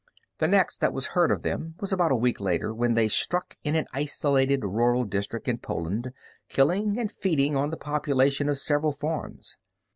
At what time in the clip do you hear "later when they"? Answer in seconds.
2.39-3.07